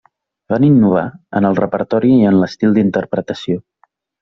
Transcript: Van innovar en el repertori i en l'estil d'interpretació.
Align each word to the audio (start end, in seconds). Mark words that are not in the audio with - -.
Van 0.53 0.63
innovar 0.67 1.03
en 1.41 1.49
el 1.51 1.59
repertori 1.59 2.11
i 2.15 2.25
en 2.31 2.41
l'estil 2.41 2.75
d'interpretació. 2.79 3.63